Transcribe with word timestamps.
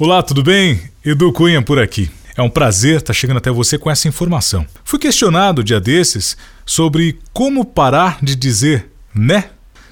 Olá, 0.00 0.22
tudo 0.22 0.42
bem? 0.42 0.80
Edu 1.04 1.30
Cunha 1.30 1.60
por 1.60 1.78
aqui. 1.78 2.10
É 2.34 2.40
um 2.40 2.48
prazer 2.48 2.96
estar 2.96 3.12
chegando 3.12 3.36
até 3.36 3.50
você 3.50 3.76
com 3.76 3.90
essa 3.90 4.08
informação. 4.08 4.66
Fui 4.82 4.98
questionado 4.98 5.62
dia 5.62 5.78
desses 5.78 6.38
sobre 6.64 7.18
como 7.34 7.66
parar 7.66 8.16
de 8.22 8.34
dizer 8.34 8.90
né. 9.14 9.50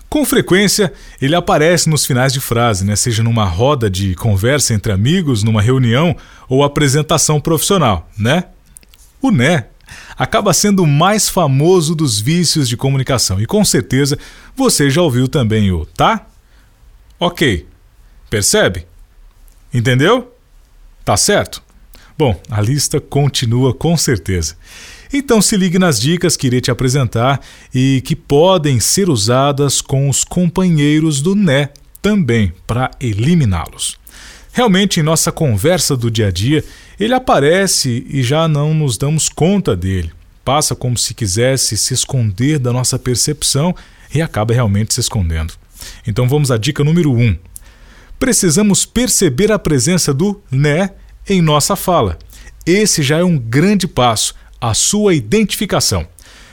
Com 0.08 0.24
frequência, 0.24 0.94
ele 1.21 1.34
aparece 1.34 1.90
nos 1.90 2.06
finais 2.06 2.32
de 2.32 2.40
frase, 2.40 2.86
né? 2.86 2.96
seja 2.96 3.22
numa 3.22 3.44
roda 3.44 3.90
de 3.90 4.14
conversa 4.14 4.72
entre 4.72 4.92
amigos, 4.92 5.42
numa 5.42 5.60
reunião 5.60 6.16
ou 6.48 6.64
apresentação 6.64 7.38
profissional, 7.38 8.09
né? 8.18 8.45
O 9.20 9.30
né 9.30 9.66
acaba 10.16 10.54
sendo 10.54 10.84
o 10.84 10.86
mais 10.86 11.29
famoso 11.29 11.95
dos 11.95 12.18
vícios 12.18 12.66
de 12.66 12.79
comunicação 12.79 13.38
e 13.43 13.45
com 13.45 13.62
certeza 13.62 14.18
você 14.56 14.88
já 14.88 15.02
ouviu 15.02 15.29
também 15.29 15.70
o 15.70 15.84
tá? 15.84 16.27
Ok. 17.20 17.66
Percebe? 18.30 18.86
Entendeu? 19.73 20.32
Tá 21.05 21.16
certo? 21.16 21.62
Bom, 22.16 22.41
a 22.51 22.61
lista 22.61 23.01
continua 23.01 23.73
com 23.73 23.97
certeza. 23.97 24.56
Então 25.12 25.41
se 25.41 25.56
ligue 25.56 25.79
nas 25.79 26.01
dicas 26.01 26.37
que 26.37 26.48
irei 26.48 26.61
te 26.61 26.70
apresentar 26.70 27.41
e 27.73 28.02
que 28.05 28.16
podem 28.16 28.80
ser 28.80 29.09
usadas 29.09 29.80
com 29.80 30.09
os 30.09 30.25
companheiros 30.25 31.23
do 31.23 31.34
Né 31.34 31.70
também 32.02 32.52
para 32.66 32.91
eliminá-los. 33.01 33.97
Realmente, 34.52 34.98
em 34.98 35.02
nossa 35.02 35.30
conversa 35.30 35.97
do 35.97 36.11
dia 36.11 36.27
a 36.27 36.30
dia, 36.30 36.64
ele 36.98 37.14
aparece 37.14 38.05
e 38.09 38.23
já 38.23 38.48
não 38.48 38.75
nos 38.75 38.98
damos 38.98 39.28
conta 39.28 39.77
dele. 39.77 40.11
Passa 40.45 40.75
como 40.75 40.98
se 40.98 41.14
quisesse 41.14 41.77
se 41.77 41.95
esconder 41.95 42.59
da 42.59 42.73
nossa 42.73 42.98
percepção 42.98 43.75
e 44.12 44.20
acaba 44.20 44.55
realmente 44.55 44.95
se 44.95 45.00
escondendo. 45.00 45.55
Então 46.06 46.28
vamos 46.28 46.50
à 46.50 46.56
dica 46.56 46.83
número 46.83 47.12
1. 47.12 47.20
Um 47.20 47.39
precisamos 48.18 48.84
perceber 48.84 49.52
a 49.52 49.58
presença 49.58 50.12
do 50.12 50.42
né 50.50 50.90
em 51.28 51.40
nossa 51.40 51.77
fala. 51.77 52.18
Esse 52.66 53.02
já 53.02 53.18
é 53.18 53.24
um 53.24 53.38
grande 53.38 53.86
passo, 53.86 54.34
a 54.60 54.75
sua 54.75 55.14
identificação. 55.14 56.06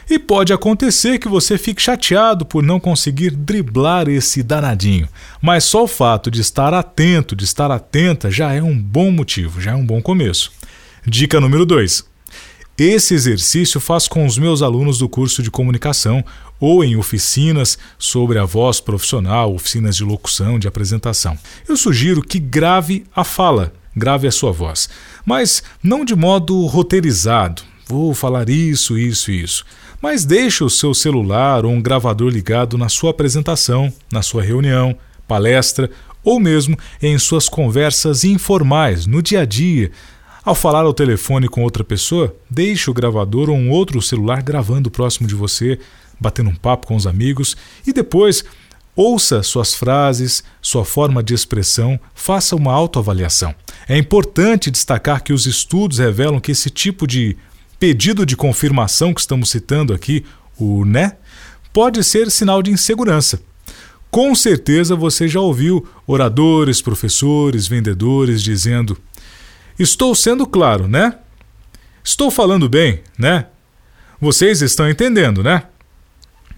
E 0.09 0.19
pode 0.19 0.53
acontecer 0.53 1.17
que 1.17 1.27
você 1.27 1.57
fique 1.57 1.81
chateado 1.81 2.45
por 2.45 2.61
não 2.61 2.79
conseguir 2.79 3.31
driblar 3.31 4.07
esse 4.07 4.43
danadinho, 4.43 5.09
mas 5.41 5.63
só 5.63 5.83
o 5.83 5.87
fato 5.87 6.29
de 6.29 6.41
estar 6.41 6.73
atento, 6.73 7.35
de 7.35 7.43
estar 7.43 7.71
atenta, 7.71 8.29
já 8.29 8.53
é 8.53 8.61
um 8.61 8.77
bom 8.77 9.09
motivo, 9.09 9.59
já 9.59 9.71
é 9.71 9.75
um 9.75 9.85
bom 9.85 10.01
começo. 10.01 10.51
Dica 11.05 11.41
número 11.41 11.65
2. 11.65 12.14
Esse 12.77 13.13
exercício 13.13 13.79
faz 13.79 14.05
com 14.05 14.25
os 14.25 14.37
meus 14.37 14.61
alunos 14.61 14.97
do 14.97 15.07
curso 15.07 15.41
de 15.41 15.49
comunicação 15.49 16.21
ou 16.59 16.83
em 16.83 16.97
oficinas 16.97 17.77
sobre 17.97 18.37
a 18.37 18.43
voz 18.43 18.81
profissional, 18.81 19.55
oficinas 19.55 19.95
de 19.95 20.03
locução, 20.03 20.59
de 20.59 20.67
apresentação. 20.67 21.37
Eu 21.69 21.77
sugiro 21.77 22.21
que 22.21 22.37
grave 22.37 23.05
a 23.15 23.23
fala, 23.23 23.73
grave 23.95 24.27
a 24.27 24.31
sua 24.31 24.51
voz, 24.51 24.89
mas 25.25 25.63
não 25.81 26.03
de 26.03 26.13
modo 26.15 26.65
roteirizado. 26.65 27.61
Vou 27.87 28.13
falar 28.13 28.49
isso, 28.49 28.97
isso 28.97 29.31
e 29.31 29.41
isso. 29.41 29.65
Mas 30.01 30.25
deixe 30.25 30.61
o 30.61 30.69
seu 30.69 30.93
celular 30.93 31.65
ou 31.65 31.71
um 31.71 31.81
gravador 31.81 32.29
ligado 32.29 32.77
na 32.77 32.89
sua 32.89 33.11
apresentação, 33.11 33.93
na 34.11 34.21
sua 34.21 34.43
reunião, 34.43 34.97
palestra 35.25 35.89
ou 36.25 36.41
mesmo 36.41 36.77
em 37.01 37.17
suas 37.17 37.47
conversas 37.47 38.25
informais, 38.25 39.05
no 39.05 39.21
dia 39.21 39.41
a 39.41 39.45
dia, 39.45 39.91
ao 40.45 40.53
falar 40.53 40.81
ao 40.85 40.93
telefone 40.93 41.49
com 41.49 41.63
outra 41.63 41.83
pessoa, 41.83 42.35
deixe 42.47 42.89
o 42.89 42.93
gravador 42.93 43.49
ou 43.49 43.55
um 43.55 43.71
outro 43.71 43.99
celular 43.99 44.43
gravando 44.43 44.91
próximo 44.91 45.27
de 45.27 45.33
você, 45.33 45.79
batendo 46.19 46.51
um 46.51 46.55
papo 46.55 46.85
com 46.85 46.95
os 46.95 47.07
amigos 47.07 47.57
e 47.85 47.91
depois 47.91 48.45
ouça 48.95 49.41
suas 49.41 49.73
frases, 49.73 50.43
sua 50.61 50.85
forma 50.85 51.23
de 51.23 51.33
expressão, 51.33 51.99
faça 52.13 52.55
uma 52.55 52.71
autoavaliação. 52.71 53.53
É 53.89 53.97
importante 53.97 54.69
destacar 54.69 55.23
que 55.23 55.33
os 55.33 55.47
estudos 55.47 55.97
revelam 55.97 56.39
que 56.39 56.51
esse 56.51 56.69
tipo 56.69 57.07
de 57.07 57.35
pedido 57.79 58.25
de 58.25 58.37
confirmação 58.37 59.13
que 59.13 59.21
estamos 59.21 59.49
citando 59.49 59.93
aqui, 59.93 60.23
o 60.57 60.85
né, 60.85 61.13
pode 61.73 62.03
ser 62.03 62.31
sinal 62.31 62.61
de 62.61 62.71
insegurança. 62.71 63.41
Com 64.09 64.33
certeza 64.33 64.95
você 64.95 65.27
já 65.27 65.41
ouviu 65.41 65.85
oradores, 66.07 66.81
professores, 66.81 67.67
vendedores 67.67 68.41
dizendo: 68.41 68.97
Estou 69.77 70.15
sendo 70.15 70.47
claro, 70.47 70.87
né? 70.87 71.17
Estou 72.03 72.31
falando 72.31 72.69
bem, 72.69 73.01
né? 73.17 73.47
Vocês 74.21 74.61
estão 74.61 74.89
entendendo, 74.89 75.43
né? 75.43 75.63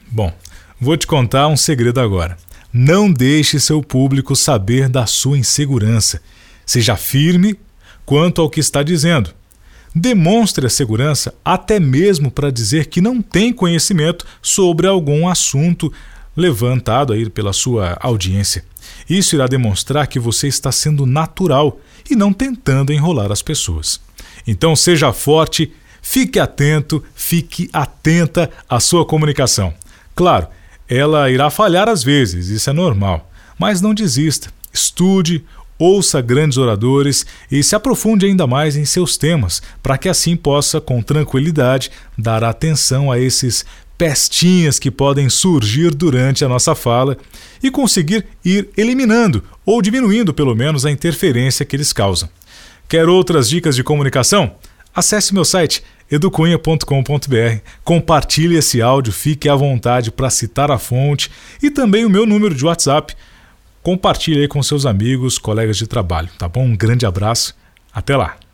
Bom, 0.09 0.31
vou 0.79 0.95
te 0.95 1.07
contar 1.07 1.47
um 1.47 1.57
segredo 1.57 1.99
agora. 1.99 2.37
Não 2.71 3.11
deixe 3.11 3.59
seu 3.59 3.81
público 3.81 4.35
saber 4.35 4.87
da 4.87 5.05
sua 5.05 5.37
insegurança. 5.37 6.21
Seja 6.65 6.95
firme 6.95 7.59
quanto 8.05 8.41
ao 8.41 8.49
que 8.49 8.59
está 8.59 8.83
dizendo. 8.83 9.33
Demonstre 9.95 10.67
a 10.67 10.69
segurança 10.69 11.33
até 11.43 11.79
mesmo 11.79 12.29
para 12.29 12.51
dizer 12.51 12.85
que 12.85 13.01
não 13.01 13.21
tem 13.21 13.51
conhecimento 13.51 14.25
sobre 14.41 14.85
algum 14.85 15.27
assunto 15.27 15.91
levantado 16.37 17.11
aí 17.11 17.27
pela 17.29 17.51
sua 17.51 17.97
audiência. 17.99 18.63
Isso 19.09 19.35
irá 19.35 19.47
demonstrar 19.47 20.05
que 20.05 20.19
você 20.19 20.47
está 20.47 20.71
sendo 20.71 21.05
natural 21.07 21.79
e 22.09 22.15
não 22.15 22.31
tentando 22.31 22.93
enrolar 22.93 23.31
as 23.31 23.41
pessoas. 23.41 23.99
Então 24.45 24.75
seja 24.75 25.11
forte, 25.11 25.73
fique 26.01 26.39
atento, 26.39 27.03
fique 27.15 27.69
atenta 27.73 28.49
à 28.69 28.79
sua 28.79 29.03
comunicação. 29.03 29.73
Claro, 30.15 30.47
ela 30.87 31.29
irá 31.29 31.49
falhar 31.49 31.89
às 31.89 32.03
vezes, 32.03 32.47
isso 32.47 32.69
é 32.69 32.73
normal, 32.73 33.29
mas 33.57 33.81
não 33.81 33.93
desista. 33.93 34.49
Estude, 34.71 35.43
ouça 35.79 36.21
grandes 36.21 36.57
oradores 36.57 37.25
e 37.51 37.61
se 37.63 37.75
aprofunde 37.75 38.25
ainda 38.25 38.47
mais 38.47 38.75
em 38.75 38.85
seus 38.85 39.17
temas, 39.17 39.61
para 39.81 39.97
que 39.97 40.09
assim 40.09 40.35
possa, 40.35 40.79
com 40.79 41.01
tranquilidade, 41.01 41.91
dar 42.17 42.43
atenção 42.43 43.11
a 43.11 43.19
esses 43.19 43.65
pestinhas 43.97 44.77
que 44.77 44.91
podem 44.91 45.29
surgir 45.29 45.93
durante 45.93 46.45
a 46.45 46.49
nossa 46.49 46.75
fala 46.75 47.17
e 47.61 47.71
conseguir 47.71 48.25
ir 48.45 48.69
eliminando 48.77 49.43
ou 49.65 49.81
diminuindo 49.81 50.33
pelo 50.33 50.55
menos 50.55 50.85
a 50.85 50.91
interferência 50.91 51.65
que 51.65 51.75
eles 51.75 51.91
causam. 51.91 52.29
Quer 52.87 53.09
outras 53.09 53.49
dicas 53.49 53.75
de 53.75 53.83
comunicação? 53.83 54.55
Acesse 54.95 55.33
meu 55.33 55.43
site 55.43 55.83
educunha.com.br, 56.09 57.59
compartilhe 57.83 58.55
esse 58.55 58.81
áudio, 58.81 59.11
fique 59.11 59.49
à 59.49 59.55
vontade 59.55 60.09
para 60.09 60.29
citar 60.29 60.71
a 60.71 60.77
fonte 60.77 61.29
e 61.61 61.69
também 61.69 62.05
o 62.05 62.09
meu 62.09 62.25
número 62.25 62.55
de 62.55 62.65
WhatsApp. 62.65 63.13
Compartilhe 63.83 64.41
aí 64.41 64.47
com 64.47 64.63
seus 64.63 64.85
amigos, 64.85 65.37
colegas 65.37 65.77
de 65.77 65.87
trabalho, 65.87 66.29
tá 66.37 66.47
bom? 66.47 66.63
Um 66.63 66.77
grande 66.77 67.05
abraço, 67.05 67.55
até 67.93 68.15
lá! 68.15 68.46